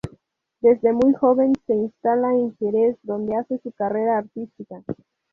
Desde 0.61 0.93
muy 0.93 1.13
joven 1.13 1.53
se 1.67 1.75
instala 1.75 2.29
en 2.33 2.55
Jerez, 2.57 2.97
donde 3.03 3.35
hace 3.35 3.59
su 3.59 3.71
carrera 3.71 4.17
artística. 4.17 4.83